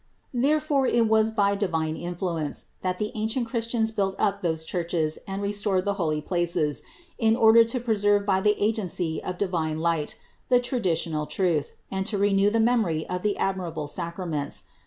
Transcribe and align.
Therefore 0.33 0.87
it 0.87 1.07
was 1.07 1.29
by 1.29 1.53
divine 1.53 1.95
influence, 1.95 2.71
that 2.81 2.97
the 2.97 3.11
ancient 3.13 3.45
Christians 3.45 3.91
built 3.91 4.15
up 4.17 4.41
those 4.41 4.65
churches 4.65 5.19
and 5.27 5.43
restored 5.43 5.85
the 5.85 5.93
holy 6.01 6.21
places, 6.21 6.81
in 7.19 7.35
order 7.35 7.63
to 7.65 7.79
preserve 7.79 8.25
by 8.25 8.41
the 8.41 8.55
agency 8.59 9.21
of 9.23 9.37
divine 9.37 9.77
light 9.79 10.17
the 10.49 10.59
traditional 10.59 11.27
truth 11.27 11.73
and 11.91 12.07
to 12.07 12.17
renew 12.17 12.49
the 12.49 12.59
memory 12.59 13.07
of 13.09 13.21
the 13.21 13.37
admirable 13.37 13.85
sacra 13.85 14.25
ments. 14.25 14.63